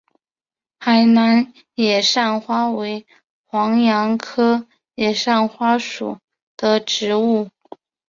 [0.79, 3.05] 海南野扇花为
[3.45, 6.17] 黄杨科野扇花属
[6.57, 7.51] 的植物。